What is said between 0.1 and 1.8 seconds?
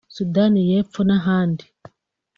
Sudani y’ Epfo n’ahandi